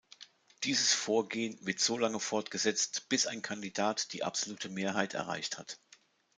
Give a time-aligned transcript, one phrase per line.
[0.63, 5.77] Dieses Vorgehen wird solange fortgesetzt, bis ein Kandidat die absolute Mehrheit erreicht hat.